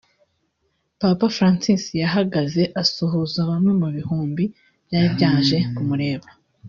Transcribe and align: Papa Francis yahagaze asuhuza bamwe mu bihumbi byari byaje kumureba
Papa 1.01 1.25
Francis 1.37 1.83
yahagaze 2.03 2.61
asuhuza 2.81 3.39
bamwe 3.49 3.71
mu 3.81 3.87
bihumbi 3.95 4.43
byari 4.85 5.07
byaje 5.15 5.57
kumureba 5.75 6.27